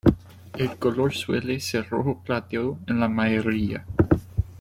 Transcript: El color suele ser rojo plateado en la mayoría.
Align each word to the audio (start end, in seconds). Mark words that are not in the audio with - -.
El 0.57 0.77
color 0.79 1.13
suele 1.13 1.59
ser 1.59 1.87
rojo 1.91 2.23
plateado 2.25 2.79
en 2.87 2.99
la 3.01 3.07
mayoría. 3.07 3.85